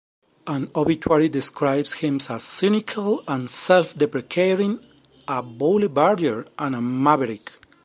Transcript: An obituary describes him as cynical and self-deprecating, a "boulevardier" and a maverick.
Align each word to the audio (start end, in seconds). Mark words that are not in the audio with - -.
An 0.47 0.71
obituary 0.75 1.29
describes 1.29 1.93
him 1.93 2.17
as 2.27 2.43
cynical 2.43 3.23
and 3.27 3.47
self-deprecating, 3.47 4.79
a 5.27 5.43
"boulevardier" 5.43 6.47
and 6.57 6.75
a 6.75 6.81
maverick. 6.81 7.63